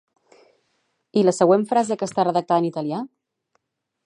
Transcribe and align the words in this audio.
I 1.21 1.23
la 1.27 1.35
següent 1.41 1.67
frase 1.75 1.99
que 2.01 2.09
està 2.13 2.27
redactada 2.29 2.65
en 2.65 2.71
italià? 2.71 3.05